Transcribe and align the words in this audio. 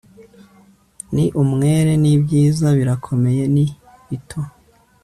Ni 1.13 1.25
umwere 1.41 1.91
nibyiza 2.01 2.67
birakomeye 2.77 3.43
ni 3.53 3.65
bito 4.07 4.39